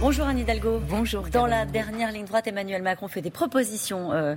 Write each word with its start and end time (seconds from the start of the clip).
Bonjour 0.00 0.26
Anne 0.26 0.38
Hidalgo. 0.38 0.80
Bonjour. 0.88 1.28
Dans 1.28 1.44
la 1.44 1.66
dernière 1.66 2.10
ligne 2.10 2.24
droite, 2.24 2.46
Emmanuel 2.46 2.82
Macron 2.82 3.06
fait 3.06 3.20
des 3.20 3.30
propositions 3.30 4.12
euh, 4.12 4.34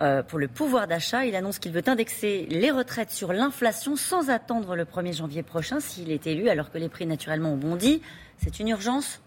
euh, 0.00 0.24
pour 0.24 0.40
le 0.40 0.48
pouvoir 0.48 0.88
d'achat. 0.88 1.24
Il 1.24 1.36
annonce 1.36 1.60
qu'il 1.60 1.70
veut 1.70 1.84
indexer 1.86 2.48
les 2.50 2.72
retraites 2.72 3.12
sur 3.12 3.32
l'inflation 3.32 3.94
sans 3.94 4.28
attendre 4.28 4.74
le 4.74 4.84
1er 4.84 5.16
janvier 5.16 5.44
prochain 5.44 5.78
s'il 5.78 6.10
est 6.10 6.26
élu, 6.26 6.48
alors 6.48 6.72
que 6.72 6.78
les 6.78 6.88
prix 6.88 7.06
naturellement 7.06 7.52
ont 7.52 7.56
bondi. 7.56 8.02
C'est 8.38 8.58
une 8.58 8.66
urgence 8.66 9.20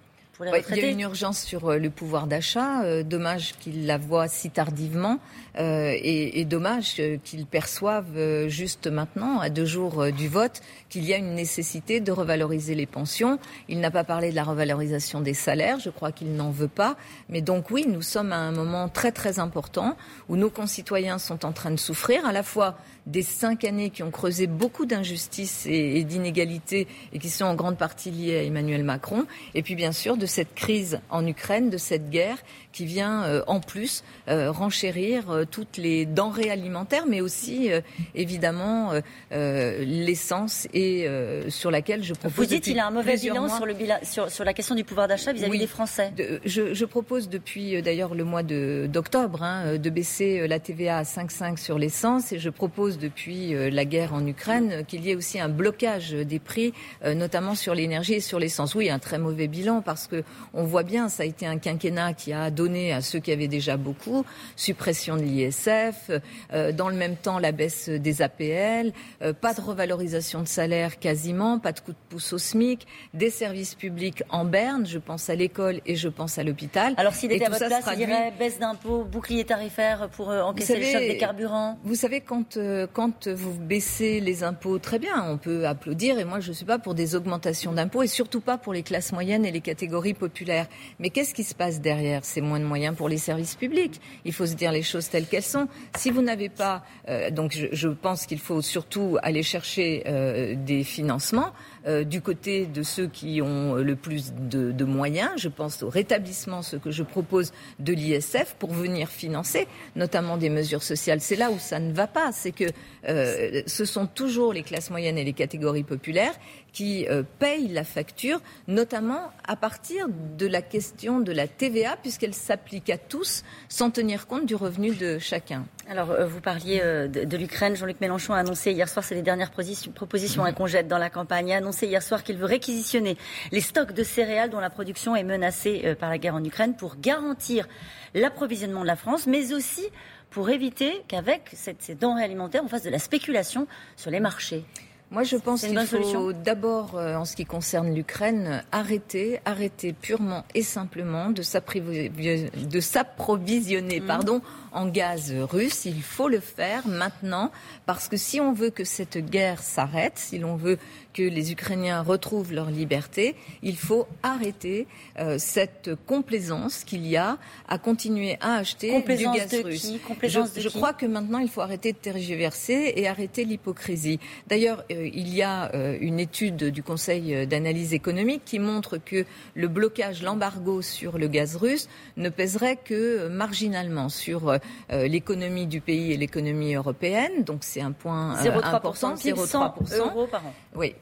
il 0.46 0.78
y 0.78 0.86
a 0.86 0.90
une 0.90 1.00
urgence 1.00 1.40
sur 1.40 1.70
euh, 1.70 1.78
le 1.78 1.90
pouvoir 1.90 2.28
d'achat. 2.28 2.84
Euh, 2.84 3.04
dommage 3.04 3.56
qu'il 3.60 3.88
la 3.88 3.98
voit 3.98 4.28
si 4.28 4.50
tardivement 4.52 5.20
euh, 5.58 5.92
et, 5.96 6.40
et, 6.40 6.46
dommage 6.46 7.02
qu'il 7.24 7.46
perçoive 7.48 8.48
juste 8.48 8.88
maintenant, 8.88 9.40
à 9.40 9.50
deux 9.50 9.66
jours 9.66 10.12
du 10.12 10.28
vote, 10.28 10.62
qu'il 10.90 11.04
y 11.04 11.14
a 11.14 11.18
une 11.18 11.34
nécessité 11.34 12.00
de 12.00 12.12
revaloriser 12.12 12.76
les 12.76 12.86
pensions. 12.86 13.40
Il 13.68 13.80
n'a 13.80 13.90
pas 13.90 14.04
parlé 14.04 14.30
de 14.30 14.36
la 14.36 14.44
revalorisation 14.44 15.22
des 15.22 15.34
salaires. 15.34 15.80
Je 15.80 15.90
crois 15.90 16.12
qu'il 16.12 16.36
n'en 16.36 16.52
veut 16.52 16.68
pas. 16.68 16.96
Mais 17.30 17.42
donc 17.42 17.72
oui, 17.72 17.86
nous 17.88 18.04
sommes 18.04 18.32
à 18.32 18.38
un 18.38 18.52
moment 18.52 18.88
très 18.88 19.12
très 19.12 19.40
important 19.40 19.98
où 20.30 20.36
nos 20.36 20.52
concitoyens 20.52 21.18
sont 21.18 21.46
en 21.46 21.54
train 21.54 21.72
de 21.72 21.80
souffrir 21.80 22.26
à 22.26 22.32
la 22.32 22.44
fois 22.44 22.78
des 23.08 23.22
cinq 23.22 23.64
années 23.64 23.90
qui 23.90 24.04
ont 24.04 24.12
creusé 24.12 24.48
beaucoup 24.48 24.86
d'injustices 24.86 25.66
et, 25.66 26.04
d'inégalités 26.04 26.88
et 27.14 27.20
qui 27.20 27.30
sont 27.30 27.46
en 27.46 27.56
grande 27.56 27.78
partie 27.78 28.12
liées 28.12 28.38
à 28.38 28.44
Emmanuel 28.44 28.84
Macron, 28.84 29.26
et 29.56 29.64
puis 29.64 29.76
bien 29.76 29.94
sûr 29.94 30.18
de 30.18 30.26
cette 30.28 30.54
crise 30.56 31.00
en 31.10 31.26
Ukraine, 31.26 31.70
de 31.70 31.78
cette 31.78 32.10
guerre 32.10 32.38
qui 32.78 32.86
vient 32.86 33.24
euh, 33.24 33.42
en 33.48 33.60
plus 33.60 34.04
euh, 34.28 34.52
renchérir 34.52 35.32
euh, 35.32 35.46
toutes 35.50 35.78
les 35.78 36.06
denrées 36.06 36.52
alimentaires, 36.52 37.06
mais 37.08 37.22
aussi 37.22 37.70
évidemment 38.14 38.92
l'essence 39.32 40.68
et 40.74 41.08
sur 41.50 41.72
laquelle 41.72 42.04
je 42.04 42.14
propose. 42.14 42.36
Vous 42.36 42.46
dites 42.46 42.64
qu'il 42.64 42.80
a 42.80 42.88
un 42.88 42.92
mauvais 42.92 43.18
bilan 43.18 43.48
sur, 43.50 43.66
le 43.66 43.76
sur, 44.04 44.30
sur, 44.30 44.44
la 44.44 44.54
question 44.54 44.76
du 44.76 44.84
pouvoir 44.84 45.08
d'achat 45.08 45.34
vis-à-vis 45.34 45.60
des 45.60 45.68
Français. 45.68 46.12
je, 46.46 46.74
je, 46.74 46.86
propose 46.86 47.30
depuis 47.30 47.82
d'ailleurs 47.82 48.16
le 48.16 48.24
mois 48.24 48.44
d'octobre 48.44 49.44
hein, 49.44 49.78
de 49.78 49.90
baisser 49.90 50.48
la 50.48 50.60
TVA 50.60 50.98
à 51.00 51.04
5,5 51.04 51.58
sur 51.58 51.80
l'essence 51.80 52.32
et 52.32 52.40
je 52.40 52.50
propose 52.50 52.98
depuis 52.98 53.54
la 53.72 53.86
guerre 53.86 54.14
en 54.14 54.26
Ukraine 54.26 54.84
qu'il 54.88 55.04
y 55.06 55.12
ait 55.12 55.16
aussi 55.16 55.40
un 55.40 55.50
blocage 55.50 56.12
des 56.12 56.40
prix, 56.40 56.74
notamment 57.04 57.56
sur 57.56 57.76
l'énergie 57.76 58.16
et 58.16 58.22
sur 58.22 58.40
l'essence. 58.40 58.76
Oui, 58.76 58.90
un 58.90 59.00
très 59.00 59.18
mauvais 59.18 59.48
bilan 59.48 59.82
parce 59.82 60.08
que 60.08 60.17
on 60.54 60.64
voit 60.64 60.84
bien, 60.84 61.10
ça 61.10 61.24
a 61.24 61.26
été 61.26 61.46
un 61.46 61.58
quinquennat 61.58 62.14
qui 62.14 62.34
a 62.34 62.50
donné 62.52 62.94
à 62.94 63.02
ceux 63.02 63.20
qui 63.20 63.32
avaient 63.32 63.48
déjà 63.48 63.78
beaucoup, 63.78 64.26
suppression 64.56 65.18
de 65.18 65.22
l'ISF, 65.22 66.12
euh, 66.54 66.72
dans 66.72 66.90
le 66.90 66.96
même 66.96 67.16
temps 67.16 67.40
la 67.40 67.52
baisse 67.52 67.90
des 67.90 68.22
APL, 68.22 68.92
euh, 69.22 69.34
pas 69.34 69.54
de 69.54 69.62
revalorisation 69.62 70.42
de 70.42 70.48
salaire 70.48 71.00
quasiment, 71.00 71.60
pas 71.60 71.72
de 71.72 71.80
coup 71.80 71.92
de 71.92 71.98
pouce 72.10 72.34
au 72.34 72.38
SMIC, 72.38 72.88
des 73.14 73.30
services 73.30 73.76
publics 73.76 74.24
en 74.30 74.46
berne, 74.46 74.86
je 74.86 75.00
pense 75.00 75.30
à 75.30 75.36
l'école 75.36 75.82
et 75.86 75.96
je 75.96 76.10
pense 76.10 76.38
à 76.38 76.44
l'hôpital. 76.44 76.94
Alors 76.98 77.14
s'il 77.14 77.32
était 77.32 77.46
à 77.46 77.50
votre 77.50 77.66
place, 77.66 77.86
il 77.92 77.98
dirait 77.98 78.34
baisse 78.38 78.60
d'impôts, 78.60 79.04
bouclier 79.04 79.46
tarifaire 79.46 80.10
pour 80.10 80.30
euh, 80.30 80.42
encaisser 80.42 80.78
le 80.78 80.86
choc 80.86 81.02
des 81.02 81.18
carburants 81.18 81.78
Vous 81.84 81.96
savez, 81.96 82.22
quand, 82.22 82.58
quand 82.94 83.28
vous 83.28 83.54
baissez 83.54 84.20
les 84.20 84.44
impôts, 84.44 84.80
très 84.80 85.00
bien, 85.00 85.26
on 85.30 85.38
peut 85.38 85.68
applaudir 85.68 86.20
et 86.20 86.26
moi 86.26 86.40
je 86.40 86.50
ne 86.50 86.54
suis 86.54 86.66
pas 86.66 86.80
pour 86.80 86.94
des 86.94 87.16
augmentations 87.16 87.74
d'impôts 87.74 88.04
et 88.04 88.08
surtout 88.08 88.42
pas 88.42 88.58
pour 88.58 88.74
les 88.74 88.84
classes 88.84 89.12
moyennes 89.12 89.46
et 89.46 89.52
les 89.52 89.62
catégories 89.62 90.07
populaires. 90.14 90.68
Mais 91.00 91.10
qu'est-ce 91.10 91.34
qui 91.34 91.44
se 91.44 91.56
passe 91.56 91.82
derrière? 91.82 92.24
C'est 92.24 92.42
moins 92.42 92.60
de 92.60 92.66
moyens 92.66 92.96
pour 92.96 93.10
les 93.10 93.18
services 93.18 93.56
publics. 93.56 94.00
Il 94.26 94.34
faut 94.34 94.46
se 94.46 94.54
dire 94.54 94.72
les 94.72 94.84
choses 94.84 95.10
telles 95.10 95.26
qu'elles 95.26 95.44
sont. 95.44 95.68
Si 95.96 96.12
vous 96.12 96.22
n'avez 96.22 96.50
pas, 96.50 96.84
euh, 97.10 97.32
donc 97.32 97.58
je, 97.72 97.88
pense 97.88 98.26
qu'il 98.26 98.40
faut 98.40 98.62
surtout 98.62 99.18
aller 99.24 99.44
chercher 99.44 100.04
euh, 100.08 100.56
des 100.56 100.84
financements. 100.84 101.54
Euh, 101.88 102.04
du 102.04 102.20
côté 102.20 102.66
de 102.66 102.84
ceux 102.84 103.08
qui 103.08 103.42
ont 103.42 103.76
le 103.76 103.96
plus 103.96 104.34
de, 104.34 104.84
moyens. 104.84 105.32
Je 105.38 105.48
pense 105.48 105.84
au 105.84 105.90
rétablissement, 105.90 106.62
ce 106.62 106.76
que 106.76 106.92
je 106.92 107.04
propose, 107.04 107.54
de 107.80 107.94
l'ISF 107.94 108.56
pour 108.60 108.74
venir 108.74 109.10
financer 109.10 109.68
notamment 109.96 110.36
des 110.36 110.50
mesures 110.50 110.84
sociales. 110.84 111.22
C'est 111.22 111.38
là 111.38 111.50
où 111.50 111.60
ça 111.60 111.80
ne 111.80 111.94
va 111.94 112.08
pas. 112.08 112.32
C'est 112.34 112.52
que 112.52 112.66
ce 113.06 113.86
sont 113.86 114.06
toujours 114.06 114.52
les 114.52 114.64
classes 114.64 114.90
moyennes 114.90 115.18
et 115.18 115.24
les 115.24 115.34
catégories 115.34 115.84
populaires 115.84 116.34
qui 116.78 117.08
euh, 117.08 117.24
payent 117.40 117.70
la 117.70 117.84
facture, 117.84 118.40
notamment 118.68 119.32
à 119.48 119.56
partir 119.56 120.06
de 120.38 120.46
la 120.46 120.62
question 120.62 121.20
de 121.20 121.32
la 121.32 121.48
TVA, 121.48 121.98
puisqu'elle 121.98 122.36
s'applique 122.36 122.92
à 122.92 123.00
tous 123.00 123.44
sans 123.68 123.90
tenir 123.90 124.28
compte 124.28 124.46
du 124.46 124.54
revenu 124.54 124.94
de 124.94 125.18
chacun. 125.18 125.66
Alors, 125.90 126.14
vous 126.28 126.42
parliez 126.42 126.80
de, 126.80 127.38
l'Ukraine. 127.38 127.76
Jean-Luc 127.76 128.00
Mélenchon 128.00 128.34
a 128.34 128.40
annoncé 128.40 128.74
hier 128.74 128.90
soir, 128.90 129.04
c'est 129.04 129.16
les 129.16 129.24
dernières 129.24 129.52
propositions 129.52 130.44
qu'on 130.54 130.68
jette 130.68 130.88
dans 130.88 131.00
la 131.00 131.10
campagne, 131.10 131.52
a 131.52 131.58
annoncé 131.58 131.88
hier 131.88 132.04
soir 132.04 132.24
qu'il 132.24 132.38
veut 132.38 132.46
réquisitionner 132.46 133.18
les 133.52 133.62
stocks 133.62 133.94
de 133.94 134.04
céréales 134.04 134.52
dont 134.52 134.60
la 134.60 134.70
production 134.70 135.16
est 135.16 135.24
menacée 135.24 135.82
euh, 135.86 135.96
par 135.96 136.10
la 136.10 136.20
guerre 136.20 136.36
en 136.36 136.44
Ukraine 136.44 136.76
pour 136.76 136.98
garantir 136.98 137.68
l'approvisionnement 138.14 138.82
de 138.82 138.88
la 138.88 138.96
France, 138.96 139.26
mais 139.26 139.54
aussi 139.54 139.88
pour 140.30 140.50
éviter 140.50 141.04
qu'avec 141.08 141.50
ces 141.54 141.96
denrées 141.96 142.24
alimentaires, 142.24 142.62
on 142.64 142.68
fasse 142.68 142.84
de 142.84 142.90
la 142.90 143.00
spéculation 143.00 143.68
sur 143.96 144.12
les 144.12 144.20
marchés. 144.20 144.66
Moi, 145.10 145.24
je 145.24 145.38
pense 145.38 145.62
qu'il 145.62 145.80
faut 145.80 146.34
d'abord, 146.34 146.98
euh, 146.98 147.16
en 147.16 147.24
ce 147.24 147.38
qui 147.38 147.46
concerne 147.46 147.96
l'Ukraine, 147.96 148.66
arrêter, 148.74 149.40
arrêter 149.46 149.94
purement 149.94 150.44
et 150.54 150.64
simplement 150.64 151.30
de 151.30 151.44
s'approvisionner, 151.44 154.02
mmh. 154.02 154.06
pardon, 154.06 154.42
en 154.74 154.86
gaz 154.88 155.34
russe. 155.34 155.86
Il 155.86 156.04
faut 156.04 156.28
le 156.28 156.42
faire 156.42 156.86
maintenant 156.90 157.52
parce 157.86 158.10
que 158.10 158.18
si 158.18 158.42
on 158.42 158.52
veut 158.52 158.70
que 158.70 158.84
cette 158.84 159.18
guerre 159.18 159.62
s'arrête, 159.62 160.18
si 160.18 160.40
l'on 160.40 160.58
veut 160.58 160.78
que 161.18 161.24
les 161.24 161.52
Ukrainiens 161.52 162.04
retrouvent 162.04 162.54
leur 162.54 162.70
liberté, 162.70 163.36
il 163.64 163.76
faut 163.76 164.08
arrêter 164.22 164.86
euh, 165.18 165.38
cette 165.40 165.90
complaisance 166.06 166.84
qu'il 166.84 167.08
y 167.08 167.18
a 167.18 167.40
à 167.68 167.80
continuer 167.80 168.38
à 168.40 168.58
acheter 168.58 169.02
du 169.02 169.24
gaz 169.24 169.52
russe. 169.64 169.94
je, 170.22 170.70
crois 170.70 170.94
que 170.94 171.08
maintenant 171.08 171.40
il 171.40 171.50
faut 171.50 171.62
arrêter 171.62 171.92
de 171.92 171.98
tergiverser 171.98 172.94
et 172.96 173.08
arrêter 173.08 173.46
l'hypocrisie. 173.46 174.20
D'ailleurs, 174.46 174.84
euh, 174.92 175.10
il 175.12 175.34
y 175.34 175.42
a 175.42 175.74
euh, 175.74 175.98
une 176.00 176.20
étude 176.20 176.66
du 176.66 176.84
Conseil 176.84 177.48
d'analyse 177.48 177.96
économique 177.96 178.44
qui 178.46 178.60
montre 178.60 178.98
que 178.98 179.26
le 179.56 179.68
blocage, 179.68 180.22
l'embargo 180.22 180.84
sur 180.84 181.18
le 181.18 181.28
gaz 181.28 181.56
russe 181.56 181.90
ne 182.18 182.30
pèserait 182.30 182.76
que 182.76 183.28
marginalement 183.28 184.10
sur 184.10 184.60
l'économie 184.90 185.66
du 185.66 185.82
pays 185.82 186.12
et 186.12 186.18
l'économie 186.18 186.76
européenne. 186.76 187.44
Donc 187.44 187.60
c'est 187.62 187.82
un 187.82 187.92
point 187.92 188.36
important, 188.36 189.16
0,3% 189.16 189.98
euros 189.98 190.28
par 190.28 190.46
an. 190.46 190.54
Oui, 190.76 190.94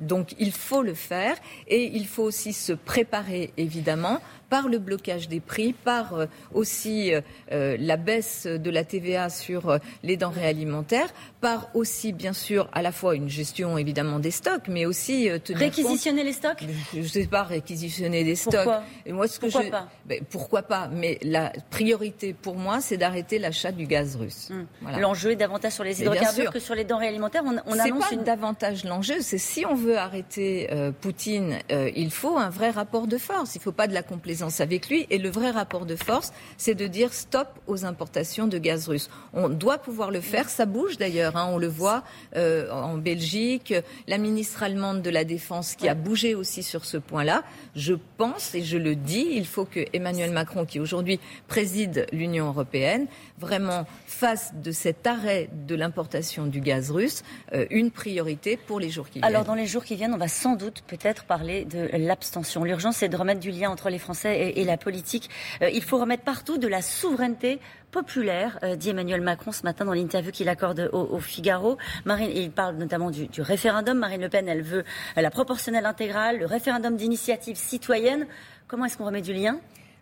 donc 0.00 0.34
il 0.38 0.52
faut 0.52 0.82
le 0.82 0.94
faire 0.94 1.36
et 1.66 1.84
il 1.84 2.06
faut 2.06 2.22
aussi 2.22 2.52
se 2.52 2.72
préparer 2.72 3.52
évidemment 3.56 4.18
par 4.50 4.68
le 4.68 4.78
blocage 4.78 5.28
des 5.28 5.40
prix, 5.40 5.72
par 5.72 6.14
euh, 6.14 6.26
aussi 6.54 7.12
euh, 7.12 7.20
euh, 7.52 7.76
la 7.78 7.96
baisse 7.96 8.46
de 8.46 8.70
la 8.70 8.84
TVA 8.84 9.28
sur 9.28 9.78
les 10.02 10.16
denrées 10.16 10.46
alimentaires, 10.46 11.08
par 11.40 11.68
aussi 11.74 12.12
bien 12.12 12.32
sûr 12.32 12.68
à 12.72 12.82
la 12.82 12.92
fois 12.92 13.14
une 13.14 13.28
gestion 13.28 13.78
évidemment 13.78 14.18
des 14.18 14.30
stocks, 14.30 14.68
mais 14.68 14.86
aussi 14.86 15.28
tenir 15.44 15.60
réquisitionner 15.60 16.24
les 16.24 16.32
stocks? 16.32 16.64
Je 16.92 17.00
ne 17.00 17.04
sais 17.04 17.26
pas 17.26 17.42
réquisitionner 17.42 18.24
des 18.24 18.36
stocks. 18.36 18.54
Pourquoi? 18.54 18.82
Et 19.06 19.12
moi, 19.12 19.28
ce 19.28 19.38
que 19.38 19.46
pourquoi 19.46 19.62
je... 19.62 19.70
pas? 19.70 19.88
Ben, 20.06 20.22
Pourquoi 20.30 20.62
pas? 20.62 20.88
Mais 20.88 21.18
la 21.22 21.52
priorité 21.70 22.32
pour 22.32 22.56
moi, 22.56 22.80
c'est 22.80 22.96
d'arrêter 22.96 23.38
l'achat 23.38 23.72
du 23.72 23.86
gaz 23.86 24.16
russe. 24.16 24.50
Hum. 24.50 24.66
L'enjeu 24.98 25.32
est 25.32 25.36
davantage 25.36 25.72
sur 25.72 25.84
les 25.84 26.00
hydrocarbures 26.00 26.52
que 26.52 26.60
sur 26.60 26.74
les 26.74 26.84
denrées 26.84 27.08
alimentaires. 27.08 27.42
On, 27.44 27.56
on 27.66 27.78
annonce 27.78 28.08
pas 28.10 28.16
davantage 28.16 28.84
l'enjeu. 28.84 29.16
C'est 29.20 29.38
si 29.38 29.66
on 29.66 29.74
veut 29.74 29.98
arrêter 29.98 30.68
Poutine, 31.00 31.58
il 31.70 32.10
faut 32.10 32.36
un 32.36 32.50
vrai 32.50 32.70
rapport 32.70 33.06
de 33.06 33.18
force. 33.18 33.54
Il 33.54 33.58
ne 33.58 33.62
faut 33.62 33.72
pas 33.72 33.86
de 33.86 33.94
la 33.94 34.02
complaisance 34.02 34.37
avec 34.42 34.88
lui. 34.88 35.06
Et 35.10 35.18
le 35.18 35.30
vrai 35.30 35.50
rapport 35.50 35.86
de 35.86 35.96
force, 35.96 36.32
c'est 36.56 36.74
de 36.74 36.86
dire 36.86 37.12
stop 37.12 37.48
aux 37.66 37.84
importations 37.84 38.46
de 38.46 38.58
gaz 38.58 38.88
russe. 38.88 39.10
On 39.32 39.48
doit 39.48 39.78
pouvoir 39.78 40.10
le 40.10 40.20
faire. 40.20 40.48
Ça 40.48 40.66
bouge 40.66 40.96
d'ailleurs. 40.96 41.36
Hein, 41.36 41.48
on 41.52 41.58
le 41.58 41.68
voit 41.68 42.04
euh, 42.36 42.70
en 42.70 42.96
Belgique. 42.96 43.74
La 44.06 44.18
ministre 44.18 44.62
allemande 44.62 45.02
de 45.02 45.10
la 45.10 45.24
Défense 45.24 45.74
qui 45.74 45.88
a 45.88 45.94
bougé 45.94 46.34
aussi 46.34 46.62
sur 46.62 46.84
ce 46.84 46.96
point-là. 46.96 47.42
Je 47.74 47.94
pense 48.16 48.54
et 48.54 48.62
je 48.62 48.78
le 48.78 48.96
dis, 48.96 49.28
il 49.32 49.46
faut 49.46 49.64
que 49.64 49.84
Emmanuel 49.92 50.32
Macron, 50.32 50.64
qui 50.64 50.80
aujourd'hui 50.80 51.20
préside 51.46 52.06
l'Union 52.12 52.48
européenne, 52.48 53.06
vraiment 53.38 53.86
fasse 54.06 54.52
de 54.54 54.72
cet 54.72 55.06
arrêt 55.06 55.48
de 55.66 55.74
l'importation 55.74 56.46
du 56.46 56.60
gaz 56.60 56.90
russe 56.90 57.22
euh, 57.52 57.66
une 57.70 57.90
priorité 57.90 58.56
pour 58.56 58.80
les 58.80 58.90
jours 58.90 59.08
qui 59.08 59.20
viennent. 59.20 59.24
Alors 59.24 59.44
dans 59.44 59.54
les 59.54 59.66
jours 59.66 59.84
qui 59.84 59.96
viennent, 59.96 60.14
on 60.14 60.18
va 60.18 60.28
sans 60.28 60.56
doute 60.56 60.82
peut-être 60.86 61.24
parler 61.24 61.64
de 61.64 61.88
l'abstention. 61.94 62.64
L'urgence, 62.64 62.96
c'est 62.96 63.08
de 63.08 63.16
remettre 63.16 63.40
du 63.40 63.50
lien 63.50 63.70
entre 63.70 63.90
les 63.90 63.98
Français 63.98 64.27
et, 64.34 64.64
la 64.64 64.76
politique. 64.76 65.30
Euh, 65.62 65.70
il 65.70 65.82
faut 65.82 65.98
remettre 65.98 66.24
partout 66.24 66.58
de 66.58 66.68
la 66.68 66.82
souveraineté 66.82 67.58
populaire, 67.90 68.58
euh, 68.62 68.76
dit 68.76 68.90
Emmanuel 68.90 69.20
Macron 69.20 69.52
ce 69.52 69.62
matin 69.62 69.84
dans 69.84 69.92
l'interview 69.92 70.30
qu'il 70.30 70.48
accorde 70.48 70.90
au, 70.92 71.18
Figaro. 71.18 71.78
Marine, 72.04 72.30
il 72.34 72.50
parle 72.50 72.76
notamment 72.76 73.10
du, 73.10 73.28
du, 73.28 73.40
référendum. 73.40 73.98
Marine 73.98 74.20
Le 74.20 74.28
Pen, 74.28 74.48
elle 74.48 74.62
veut 74.62 74.84
la 75.16 75.30
proportionnelle 75.30 75.86
intégrale, 75.86 76.38
le 76.38 76.46
référendum 76.46 76.96
d'initiative 76.96 77.56
citoyenne. 77.56 78.26
Comment 78.66 78.84
est-ce 78.84 78.98
qu'on 78.98 79.06
remet 79.06 79.22
du 79.22 79.32
lien? 79.32 79.58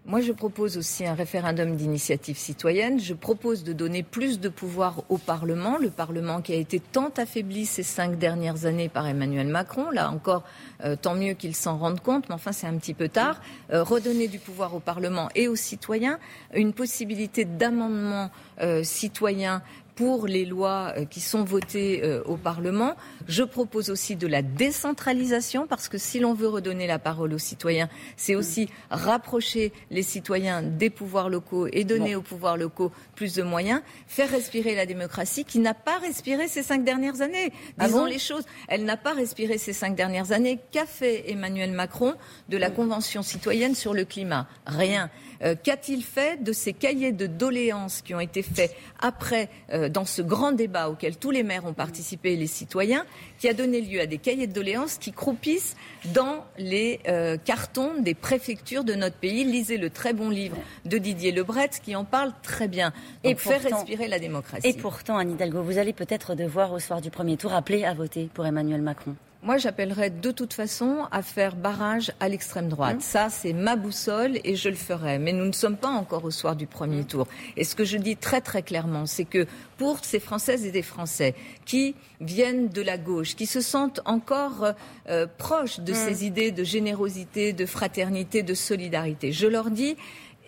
Moi, 0.06 0.20
je 0.20 0.31
propose 0.31 0.76
aussi 0.76 1.05
un 1.05 1.14
référendum 1.14 1.75
d'initiative 1.75 2.37
citoyenne. 2.37 3.00
Je 3.00 3.12
propose 3.12 3.64
de 3.64 3.73
donner 3.73 4.05
plus 4.05 4.38
de 4.38 4.49
pouvoir 4.49 5.03
au 5.08 5.19
Parlement, 5.19 5.79
le 5.79 5.91
Parlement 5.91 6.43
qui 6.43 6.53
a 6.53 6.56
été 6.56 6.79
tant 6.79 7.11
affaibli 7.17 7.67
ces 7.67 7.82
cinq 7.82 8.17
dernières 8.17 8.67
années 8.67 8.88
par 8.88 9.08
Emmanuel 9.08 9.49
Macron. 9.49 9.91
Là 9.91 10.11
encore, 10.11 10.44
euh, 10.85 10.94
tant 10.94 11.17
mieux 11.17 11.35
qu'il 11.35 11.56
s'en 11.56 11.76
rende 11.76 12.00
compte, 12.00 12.29
mais 12.29 12.37
enfin, 12.37 12.53
c'est 12.53 12.69
un 12.69 12.76
petit 12.76 12.94
peu 12.94 13.08
tard. 13.08 13.41
Euh, 13.73 13.82
redonner 13.82 14.29
du 14.29 14.38
pouvoir 14.38 14.76
au 14.76 14.81
Parlement 14.81 15.29
et 15.35 15.49
aux 15.49 15.56
citoyens, 15.56 16.20
une 16.55 16.73
possibilité 16.73 17.44
d'amendement 17.44 18.31
euh, 18.61 18.85
citoyen 18.85 19.61
pour 19.97 20.27
les 20.27 20.45
lois 20.45 20.93
euh, 20.97 21.05
qui 21.07 21.21
sont 21.21 21.43
votées 21.43 22.03
euh, 22.05 22.23
au 22.27 22.37
Parlement. 22.37 22.95
Je 23.27 23.43
propose 23.43 23.91
aussi 23.91 24.15
de 24.15 24.27
la 24.27 24.43
décentralisation 24.43 25.67
parce 25.67 25.89
que 25.89 25.99
si 25.99 26.21
l'on 26.21 26.35
veut 26.35 26.49
redonner 26.49 26.87
la 26.87 26.99
parole 26.99 27.33
aux 27.33 27.39
citoyens, 27.39 27.89
c'est 28.17 28.35
aussi 28.37 28.69
rapprocher 28.91 29.73
les 29.91 30.03
citoyens 30.03 30.63
des 30.63 30.91
pouvoirs 30.91 31.31
locaux 31.31 31.67
et 31.73 31.85
donner 31.85 32.15
aux 32.15 32.23
pouvoirs 32.23 32.59
locaux 32.59 32.93
plus 33.15 33.35
de 33.35 33.43
moyens, 33.43 33.81
faire 34.07 34.31
respirer 34.31 34.75
la 34.75 34.85
démocratie 34.85 35.45
qui 35.45 35.59
n'a 35.59 35.75
pas 35.75 35.99
respiré 35.99 36.47
ces 36.47 36.63
cinq 36.63 36.85
dernières 36.85 37.23
années. 37.23 37.53
Ah 37.79 37.87
Disons 37.87 38.05
les 38.05 38.19
choses. 38.19 38.45
Elle 38.69 38.85
n'a 38.85 38.99
pas 38.99 39.15
respiré 39.15 39.57
ces 39.57 39.73
cinq 39.73 39.97
dernières 39.97 40.33
années. 40.33 40.59
Qu'a 40.73 40.87
fait 40.87 41.31
Emmanuel 41.31 41.73
Macron 41.73 42.15
de 42.51 42.59
la 42.59 42.71
Convention 42.71 43.23
citoyenne 43.23 43.75
sur 43.75 43.95
le 43.95 44.05
climat? 44.05 44.47
Rien. 44.67 45.11
Euh, 45.43 45.55
qu'a-t-il 45.61 46.03
fait 46.03 46.43
de 46.43 46.53
ces 46.53 46.73
cahiers 46.73 47.13
de 47.13 47.27
doléances 47.27 48.03
qui 48.03 48.15
ont 48.15 48.21
été 48.21 48.43
faits 48.43 48.75
après, 49.01 49.49
euh, 49.73 49.86
dans 49.88 50.05
ce 50.05 50.23
grand 50.23 50.53
débat 50.53 50.88
auquel 50.88 51.17
tous 51.17 51.31
les 51.31 51.43
maires 51.43 51.65
ont 51.65 51.73
participé, 51.73 52.37
les 52.37 52.47
citoyens, 52.47 53.05
qui 53.38 53.49
a 53.49 53.55
donné 53.55 53.81
lieu 53.81 54.00
à 54.00 54.06
des 54.06 54.19
cahiers 54.19 54.47
de 54.47 54.53
doléances 54.53 54.99
qui 54.99 55.12
croupissent 55.12 55.77
dans 56.15 56.44
les 56.59 57.00
euh, 57.09 57.37
cartons 57.37 58.00
des 58.00 58.15
préfectures 58.15 58.85
de 58.85 58.94
notre 58.94 59.17
pays. 59.17 59.44
Lisez 59.44 59.77
le 59.77 59.91
très 59.91 60.12
bon 60.12 60.31
livre 60.31 60.56
de 60.85 60.99
Didier 60.99 61.33
Lebret 61.33 61.71
qui 61.83 61.97
en 61.97 62.05
parle 62.05 62.33
très 62.43 62.69
bien. 62.69 62.93
et 63.25 63.35
faire 63.35 63.62
respirer 63.62 64.09
la 64.09 64.19
démocratie. 64.19 64.69
Et 64.69 64.73
pourtant, 64.73 65.19
Anne 65.19 65.33
Hidalgo, 65.33 65.62
vous 65.62 65.79
allez 65.79 65.93
peut-être 65.93 66.35
devoir, 66.35 66.73
au 66.73 66.79
soir 66.79 67.00
du 67.00 67.11
premier 67.11 67.37
tour, 67.37 67.53
appeler 67.55 67.85
à 67.85 67.94
voter 67.94 68.29
pour 68.33 68.47
Emmanuel 68.47 68.83
Macron. 68.83 69.17
Moi, 69.43 69.59
j'appellerais 69.59 70.11
de 70.11 70.31
toute 70.31 70.55
façon 70.55 71.06
à 71.12 71.23
faire 71.23 71.56
barrage 71.56 72.11
à 72.21 72.29
l'extrême 72.29 72.69
droite. 72.69 72.97
Mmh. 72.97 73.00
Ça, 73.00 73.29
c'est 73.31 73.53
ma 73.53 73.77
boussole 73.77 74.38
et 74.44 74.56
je 74.56 74.69
le 74.69 74.75
ferai. 74.75 75.19
Mais 75.19 75.33
nous 75.33 75.44
ne 75.44 75.53
sommes 75.53 75.77
pas 75.77 75.88
encore 75.88 76.25
au 76.25 76.31
soir 76.31 76.56
du 76.56 76.67
premier 76.67 77.03
mmh. 77.03 77.06
tour. 77.06 77.29
Et 77.56 77.65
ce 77.65 77.77
que 77.77 77.85
je 77.85 77.97
dis 77.97 78.17
très 78.17 78.41
très 78.41 78.62
clairement, 78.62 79.06
c'est 79.06 79.25
que 79.25 79.47
pour 79.77 80.05
ces 80.05 80.21
Françaises 80.21 80.65
et 80.65 80.71
des 80.71 80.83
Français 80.83 81.35
qui 81.65 81.94
viennent 82.21 82.69
de 82.69 82.83
la 82.83 82.99
gauche, 82.99 83.37
qui 83.37 83.47
se 83.47 83.61
sentent 83.61 84.00
encore 84.05 84.73
euh, 85.09 85.27
proches 85.38 85.81
de 85.81 85.93
mmh. 85.93 85.94
ces 85.94 86.25
idées 86.25 86.50
de 86.50 86.65
générosité, 86.65 87.53
de 87.53 87.67
fraternité, 87.67 88.43
de 88.43 88.55
solidarité, 88.55 89.33
je 89.33 89.47
leur 89.47 89.71
dis 89.71 89.97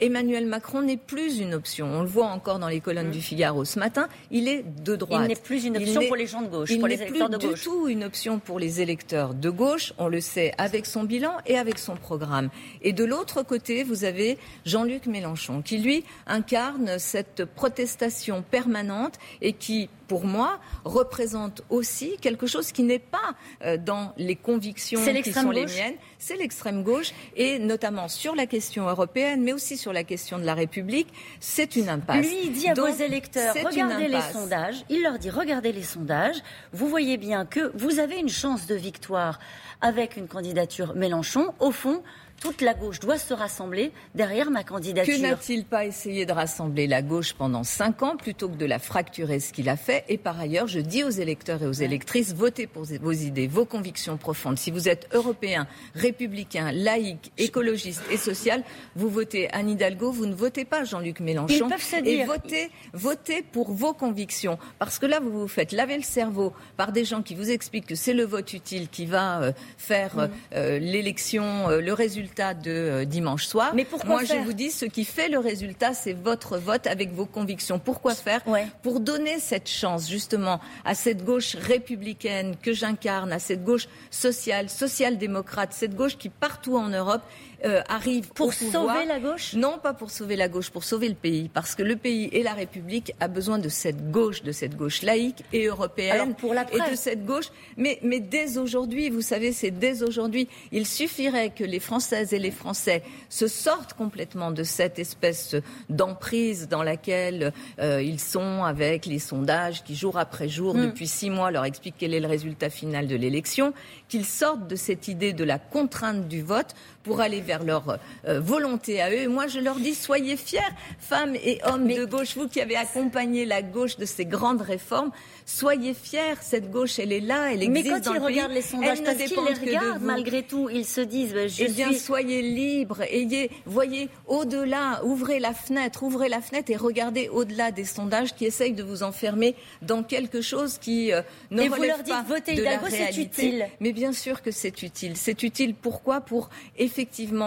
Emmanuel 0.00 0.46
Macron 0.46 0.82
n'est 0.82 0.96
plus 0.96 1.38
une 1.38 1.54
option. 1.54 1.86
On 1.86 2.02
le 2.02 2.08
voit 2.08 2.26
encore 2.26 2.58
dans 2.58 2.68
les 2.68 2.80
colonnes 2.80 3.10
du 3.10 3.20
Figaro 3.20 3.64
ce 3.64 3.78
matin. 3.78 4.08
Il 4.30 4.48
est 4.48 4.64
de 4.82 4.96
droite. 4.96 5.22
Il 5.24 5.28
n'est 5.28 5.36
plus 5.36 5.64
une 5.64 5.76
option 5.76 6.02
pour 6.06 6.16
les 6.16 6.26
gens 6.26 6.42
de 6.42 6.48
gauche. 6.48 6.70
Il 6.70 6.82
n'est 6.82 7.06
plus 7.06 7.28
du 7.38 7.54
tout 7.62 7.88
une 7.88 8.04
option 8.04 8.38
pour 8.38 8.58
les 8.58 8.80
électeurs 8.80 9.34
de 9.34 9.50
gauche. 9.50 9.92
On 9.98 10.08
le 10.08 10.20
sait 10.20 10.52
avec 10.58 10.86
son 10.86 11.04
bilan 11.04 11.32
et 11.46 11.58
avec 11.58 11.78
son 11.78 11.96
programme. 11.96 12.50
Et 12.82 12.92
de 12.92 13.04
l'autre 13.04 13.42
côté, 13.42 13.82
vous 13.82 14.04
avez 14.04 14.38
Jean-Luc 14.64 15.06
Mélenchon 15.06 15.62
qui, 15.62 15.78
lui, 15.78 16.04
incarne 16.26 16.98
cette 16.98 17.44
protestation 17.44 18.42
permanente 18.42 19.14
et 19.40 19.52
qui 19.52 19.88
pour 20.08 20.24
moi, 20.24 20.58
représente 20.84 21.62
aussi 21.70 22.16
quelque 22.20 22.46
chose 22.46 22.72
qui 22.72 22.82
n'est 22.82 22.98
pas 22.98 23.34
euh, 23.62 23.76
dans 23.76 24.12
les 24.16 24.34
convictions 24.34 25.00
qui 25.22 25.32
sont 25.32 25.50
les 25.50 25.66
miennes. 25.66 25.94
C'est 26.18 26.36
l'extrême 26.36 26.82
gauche, 26.82 27.12
et 27.36 27.58
notamment 27.58 28.08
sur 28.08 28.34
la 28.34 28.46
question 28.46 28.88
européenne, 28.88 29.42
mais 29.42 29.52
aussi 29.52 29.76
sur 29.76 29.92
la 29.92 30.02
question 30.02 30.38
de 30.38 30.44
la 30.44 30.54
République, 30.54 31.08
c'est 31.38 31.76
une 31.76 31.88
impasse. 31.88 32.26
Lui, 32.26 32.38
il 32.44 32.52
dit 32.52 32.68
à 32.68 32.74
vos 32.74 32.86
électeurs, 32.86 33.54
regardez 33.64 34.08
les 34.08 34.22
sondages. 34.32 34.84
Il 34.88 35.02
leur 35.02 35.18
dit, 35.18 35.30
regardez 35.30 35.72
les 35.72 35.82
sondages. 35.82 36.42
Vous 36.72 36.88
voyez 36.88 37.18
bien 37.18 37.44
que 37.44 37.70
vous 37.74 38.00
avez 38.00 38.18
une 38.18 38.28
chance 38.28 38.66
de 38.66 38.74
victoire 38.74 39.38
avec 39.80 40.16
une 40.16 40.26
candidature 40.26 40.94
Mélenchon. 40.94 41.54
Au 41.60 41.70
fond, 41.70 42.02
toute 42.40 42.60
la 42.60 42.74
gauche 42.74 43.00
doit 43.00 43.18
se 43.18 43.34
rassembler 43.34 43.92
derrière 44.14 44.50
ma 44.50 44.64
candidature. 44.64 45.14
Que 45.14 45.20
n'a-t-il 45.20 45.64
pas 45.64 45.84
essayé 45.84 46.26
de 46.26 46.32
rassembler 46.32 46.86
la 46.86 47.02
gauche 47.02 47.32
pendant 47.32 47.64
cinq 47.64 48.02
ans 48.02 48.16
plutôt 48.16 48.48
que 48.48 48.56
de 48.56 48.66
la 48.66 48.78
fracturer 48.78 49.40
ce 49.40 49.52
qu'il 49.52 49.68
a 49.68 49.76
fait 49.76 50.04
Et 50.08 50.18
par 50.18 50.38
ailleurs, 50.38 50.66
je 50.66 50.80
dis 50.80 51.04
aux 51.04 51.10
électeurs 51.10 51.62
et 51.62 51.66
aux 51.66 51.72
électrices, 51.72 52.34
votez 52.34 52.66
pour 52.66 52.84
vos 52.84 53.12
idées, 53.12 53.46
vos 53.46 53.64
convictions 53.64 54.16
profondes. 54.16 54.58
Si 54.58 54.70
vous 54.70 54.88
êtes 54.88 55.08
européen, 55.12 55.66
républicain, 55.94 56.72
laïque, 56.72 57.32
écologiste 57.38 58.02
et 58.10 58.16
social, 58.16 58.62
vous 58.96 59.08
votez 59.08 59.50
Anne 59.52 59.70
Hidalgo, 59.70 60.12
vous 60.12 60.26
ne 60.26 60.34
votez 60.34 60.64
pas 60.64 60.84
Jean-Luc 60.84 61.20
Mélenchon. 61.20 61.66
Ils 61.66 61.68
peuvent 61.68 61.82
se 61.82 62.00
dire. 62.02 62.22
Et 62.22 62.24
votez, 62.24 62.70
votez 62.92 63.42
pour 63.42 63.72
vos 63.72 63.92
convictions. 63.92 64.58
Parce 64.78 64.98
que 64.98 65.06
là, 65.06 65.20
vous 65.20 65.30
vous 65.30 65.48
faites 65.48 65.72
laver 65.72 65.96
le 65.96 66.02
cerveau 66.02 66.52
par 66.76 66.92
des 66.92 67.04
gens 67.04 67.22
qui 67.22 67.34
vous 67.34 67.50
expliquent 67.50 67.86
que 67.86 67.94
c'est 67.94 68.14
le 68.14 68.24
vote 68.24 68.52
utile 68.52 68.88
qui 68.88 69.06
va 69.06 69.42
euh, 69.42 69.52
faire 69.76 70.16
mm. 70.16 70.30
euh, 70.54 70.78
l'élection, 70.78 71.68
euh, 71.68 71.80
le 71.80 71.92
résultat 71.92 72.27
de 72.36 72.70
euh, 72.70 73.04
dimanche 73.04 73.46
soir. 73.46 73.72
Mais 73.74 73.84
pourquoi 73.84 74.08
Moi, 74.08 74.24
je 74.24 74.36
vous 74.36 74.52
dis, 74.52 74.70
ce 74.70 74.84
qui 74.84 75.04
fait 75.04 75.28
le 75.28 75.38
résultat, 75.38 75.94
c'est 75.94 76.12
votre 76.12 76.58
vote 76.58 76.86
avec 76.86 77.12
vos 77.12 77.26
convictions. 77.26 77.78
Pourquoi 77.78 78.14
faire 78.14 78.42
Pour 78.82 79.00
donner 79.00 79.38
cette 79.38 79.68
chance, 79.68 80.08
justement, 80.08 80.60
à 80.84 80.94
cette 80.94 81.24
gauche 81.24 81.56
républicaine 81.56 82.56
que 82.62 82.72
j'incarne, 82.72 83.32
à 83.32 83.38
cette 83.38 83.64
gauche 83.64 83.88
sociale, 84.10 84.68
social-démocrate, 84.68 85.72
cette 85.72 85.94
gauche 85.94 86.16
qui, 86.16 86.28
partout 86.28 86.76
en 86.76 86.88
Europe, 86.88 87.22
euh, 87.64 87.82
arrive 87.88 88.28
pour 88.28 88.52
sauver 88.52 89.04
la 89.06 89.18
gauche? 89.18 89.54
Non, 89.54 89.78
pas 89.82 89.94
pour 89.94 90.10
sauver 90.10 90.36
la 90.36 90.48
gauche, 90.48 90.70
pour 90.70 90.84
sauver 90.84 91.08
le 91.08 91.14
pays, 91.14 91.48
parce 91.48 91.74
que 91.74 91.82
le 91.82 91.96
pays 91.96 92.28
et 92.32 92.42
la 92.42 92.52
République 92.52 93.12
a 93.20 93.28
besoin 93.28 93.58
de 93.58 93.68
cette 93.68 94.10
gauche, 94.10 94.42
de 94.42 94.52
cette 94.52 94.76
gauche 94.76 95.02
laïque 95.02 95.44
et 95.52 95.66
européenne, 95.66 96.34
pour 96.34 96.54
la 96.54 96.62
et 96.72 96.90
de 96.90 96.96
cette 96.96 97.24
gauche. 97.24 97.50
Mais, 97.76 97.98
mais 98.02 98.20
dès 98.20 98.58
aujourd'hui, 98.58 99.10
vous 99.10 99.22
savez, 99.22 99.52
c'est 99.52 99.70
dès 99.70 100.02
aujourd'hui, 100.02 100.48
il 100.72 100.86
suffirait 100.86 101.50
que 101.50 101.64
les 101.64 101.80
Françaises 101.80 102.32
et 102.32 102.38
les 102.38 102.50
Français 102.50 103.02
se 103.28 103.46
sortent 103.46 103.94
complètement 103.94 104.50
de 104.50 104.62
cette 104.62 104.98
espèce 104.98 105.56
d'emprise 105.88 106.68
dans 106.68 106.82
laquelle 106.82 107.52
euh, 107.80 108.02
ils 108.02 108.20
sont 108.20 108.64
avec 108.64 109.06
les 109.06 109.18
sondages 109.18 109.82
qui 109.82 109.94
jour 109.94 110.18
après 110.18 110.48
jour, 110.48 110.74
hmm. 110.74 110.86
depuis 110.86 111.06
six 111.06 111.30
mois, 111.30 111.50
leur 111.50 111.64
expliquent 111.64 111.96
quel 111.98 112.14
est 112.14 112.20
le 112.20 112.28
résultat 112.28 112.70
final 112.70 113.06
de 113.06 113.16
l'élection, 113.16 113.72
qu'ils 114.08 114.26
sortent 114.26 114.68
de 114.68 114.76
cette 114.76 115.08
idée 115.08 115.32
de 115.32 115.44
la 115.44 115.58
contrainte 115.58 116.28
du 116.28 116.42
vote 116.42 116.74
pour 117.08 117.22
aller 117.22 117.40
vers 117.40 117.64
leur 117.64 117.98
euh, 118.26 118.38
volonté 118.38 119.00
à 119.00 119.10
eux. 119.10 119.22
Et 119.22 119.28
moi, 119.28 119.46
je 119.46 119.60
leur 119.60 119.76
dis, 119.76 119.94
soyez 119.94 120.36
fiers, 120.36 120.60
femmes 121.00 121.34
et 121.36 121.58
hommes 121.64 121.88
de 121.88 122.04
gauche, 122.04 122.36
vous 122.36 122.48
qui 122.48 122.60
avez 122.60 122.76
accompagné 122.76 123.46
la 123.46 123.62
gauche 123.62 123.96
de 123.96 124.04
ces 124.04 124.26
grandes 124.26 124.60
réformes, 124.60 125.10
soyez 125.46 125.94
fiers, 125.94 126.36
cette 126.42 126.70
gauche, 126.70 126.98
elle 126.98 127.12
est 127.12 127.20
là, 127.20 127.50
elle 127.50 127.62
existe 127.62 127.86
Mais 127.86 128.00
quand 128.02 128.14
ils 128.14 128.18
regardent 128.18 128.52
les 128.52 128.60
sondages, 128.60 129.02
parce 129.02 129.16
qu'ils 129.16 129.36
les 129.36 129.72
regardent, 129.72 130.02
malgré 130.02 130.42
tout, 130.42 130.68
ils 130.68 130.84
se 130.84 131.00
disent, 131.00 131.32
bah, 131.32 131.48
je 131.48 131.64
eh 131.64 131.68
bien, 131.68 131.94
soyez 131.94 132.42
libres, 132.42 133.00
ayez, 133.00 133.50
voyez 133.64 134.10
au-delà, 134.26 135.00
ouvrez 135.02 135.38
la 135.40 135.54
fenêtre, 135.54 136.02
ouvrez 136.02 136.28
la 136.28 136.42
fenêtre 136.42 136.70
et 136.70 136.76
regardez 136.76 137.30
au-delà 137.30 137.70
des 137.72 137.84
sondages 137.84 138.34
qui 138.34 138.44
essayent 138.44 138.74
de 138.74 138.82
vous 138.82 139.02
enfermer 139.02 139.54
dans 139.80 140.02
quelque 140.02 140.42
chose 140.42 140.76
qui 140.76 141.10
euh, 141.10 141.22
ne 141.50 141.62
et 141.62 141.68
relève 141.68 141.78
vous 141.78 141.86
leur 141.86 142.02
dites, 142.02 142.28
votez 142.28 142.52
Hidalgo, 142.52 142.86
c'est 142.90 143.16
utile. 143.16 143.66
Mais 143.80 143.92
bien 143.92 144.12
sûr 144.12 144.42
que 144.42 144.50
c'est 144.50 144.82
utile. 144.82 145.16
C'est 145.16 145.42
utile. 145.42 145.74
Pourquoi? 145.74 146.20
Pour 146.20 146.50
effectivement 146.76 146.97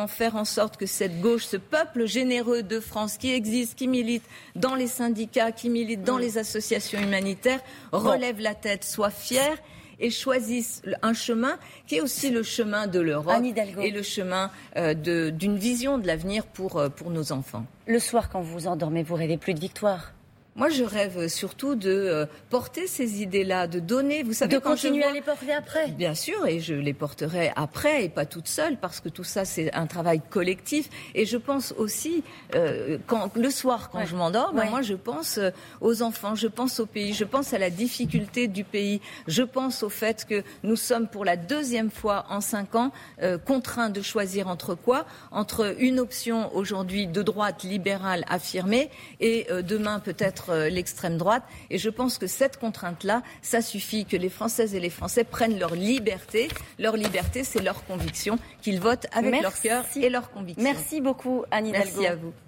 faire 0.07 0.35
en 0.35 0.45
sorte 0.45 0.77
que 0.77 0.85
cette 0.85 1.21
gauche, 1.21 1.45
ce 1.45 1.57
peuple 1.57 2.05
généreux 2.05 2.63
de 2.63 2.79
France 2.79 3.17
qui 3.17 3.31
existe, 3.31 3.75
qui 3.75 3.87
milite 3.87 4.23
dans 4.55 4.75
les 4.75 4.87
syndicats, 4.87 5.51
qui 5.51 5.69
milite 5.69 6.03
dans 6.03 6.17
les 6.17 6.37
associations 6.37 6.99
humanitaires, 6.99 7.61
relève 7.91 8.39
la 8.39 8.55
tête, 8.55 8.83
soit 8.83 9.09
fier 9.09 9.57
et 9.99 10.09
choisissent 10.09 10.81
un 11.01 11.13
chemin 11.13 11.57
qui 11.85 11.95
est 11.95 12.01
aussi 12.01 12.31
le 12.31 12.43
chemin 12.43 12.87
de 12.87 12.99
l'Europe 12.99 13.43
et 13.81 13.91
le 13.91 14.01
chemin 14.01 14.49
euh, 14.75 14.93
d'une 14.93 15.57
vision 15.57 15.97
de 15.97 16.07
l'avenir 16.07 16.45
pour, 16.45 16.77
euh, 16.77 16.89
pour 16.89 17.11
nos 17.11 17.31
enfants. 17.31 17.65
Le 17.87 17.99
soir, 17.99 18.29
quand 18.29 18.41
vous 18.41 18.53
vous 18.53 18.67
endormez, 18.67 19.03
vous 19.03 19.15
rêvez 19.15 19.37
plus 19.37 19.53
de 19.53 19.59
victoire? 19.59 20.13
Moi, 20.57 20.67
je 20.67 20.83
rêve 20.83 21.29
surtout 21.29 21.75
de 21.75 21.89
euh, 21.89 22.25
porter 22.49 22.85
ces 22.85 23.21
idées-là, 23.21 23.67
de 23.67 23.79
donner. 23.79 24.21
Vous 24.21 24.33
savez, 24.33 24.53
de 24.53 24.59
continuer 24.59 25.05
à 25.05 25.11
les 25.11 25.21
porter 25.21 25.53
après. 25.53 25.87
Bien 25.87 26.13
sûr, 26.13 26.45
et 26.45 26.59
je 26.59 26.73
les 26.73 26.93
porterai 26.93 27.53
après 27.55 28.03
et 28.03 28.09
pas 28.09 28.25
toute 28.25 28.49
seule, 28.49 28.75
parce 28.75 28.99
que 28.99 29.07
tout 29.07 29.23
ça, 29.23 29.45
c'est 29.45 29.73
un 29.73 29.87
travail 29.87 30.21
collectif. 30.29 30.89
Et 31.15 31.25
je 31.25 31.37
pense 31.37 31.73
aussi, 31.77 32.23
euh, 32.53 32.97
quand 33.07 33.33
le 33.37 33.49
soir, 33.49 33.89
quand 33.91 34.05
je 34.05 34.13
m'endors, 34.13 34.51
ben, 34.53 34.69
moi, 34.69 34.81
je 34.81 34.93
pense 34.93 35.37
euh, 35.37 35.51
aux 35.79 36.01
enfants, 36.01 36.35
je 36.35 36.47
pense 36.47 36.81
au 36.81 36.85
pays, 36.85 37.13
je 37.13 37.23
pense 37.23 37.53
à 37.53 37.57
la 37.57 37.69
difficulté 37.69 38.49
du 38.49 38.65
pays, 38.65 38.99
je 39.27 39.43
pense 39.43 39.83
au 39.83 39.89
fait 39.89 40.25
que 40.25 40.43
nous 40.63 40.75
sommes 40.75 41.07
pour 41.07 41.23
la 41.23 41.37
deuxième 41.37 41.89
fois 41.89 42.25
en 42.29 42.41
cinq 42.41 42.75
ans 42.75 42.91
contraints 43.45 43.89
de 43.89 44.01
choisir 44.01 44.47
entre 44.47 44.75
quoi? 44.75 45.05
Entre 45.31 45.75
une 45.79 45.99
option 45.99 46.53
aujourd'hui 46.55 47.07
de 47.07 47.21
droite 47.21 47.63
libérale 47.63 48.25
affirmée 48.27 48.89
et 49.19 49.47
demain 49.63 49.99
peut-être 49.99 50.40
contre 50.41 50.67
l'extrême 50.69 51.17
droite. 51.17 51.43
Et 51.69 51.77
je 51.77 51.89
pense 51.89 52.17
que 52.17 52.27
cette 52.27 52.57
contrainte-là, 52.57 53.21
ça 53.41 53.61
suffit 53.61 54.05
que 54.05 54.17
les 54.17 54.29
Françaises 54.29 54.75
et 54.75 54.79
les 54.79 54.89
Français 54.89 55.23
prennent 55.23 55.59
leur 55.59 55.75
liberté. 55.75 56.49
Leur 56.79 56.97
liberté, 56.97 57.43
c'est 57.43 57.61
leur 57.61 57.85
conviction, 57.85 58.37
qu'ils 58.61 58.79
votent 58.79 59.07
avec 59.11 59.41
leur 59.41 59.59
cœur 59.59 59.85
et 59.95 60.09
leur 60.09 60.31
conviction. 60.31 60.63
Merci 60.63 61.01
beaucoup, 61.01 61.43
Anne 61.51 61.67
Hidalgo. 61.67 61.87
Merci 61.87 62.07
à 62.07 62.15
vous. 62.15 62.33